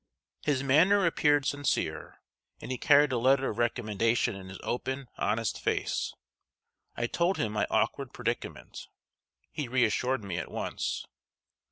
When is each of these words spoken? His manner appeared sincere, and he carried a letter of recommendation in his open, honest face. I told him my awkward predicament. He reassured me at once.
His 0.41 0.63
manner 0.63 1.05
appeared 1.05 1.45
sincere, 1.45 2.23
and 2.59 2.71
he 2.71 2.79
carried 2.79 3.11
a 3.11 3.19
letter 3.19 3.51
of 3.51 3.59
recommendation 3.59 4.35
in 4.35 4.49
his 4.49 4.57
open, 4.63 5.07
honest 5.19 5.61
face. 5.61 6.15
I 6.97 7.05
told 7.05 7.37
him 7.37 7.51
my 7.51 7.67
awkward 7.69 8.11
predicament. 8.11 8.87
He 9.51 9.67
reassured 9.67 10.23
me 10.23 10.39
at 10.39 10.49
once. 10.49 11.05